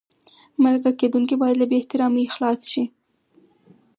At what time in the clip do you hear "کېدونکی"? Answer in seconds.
0.99-1.35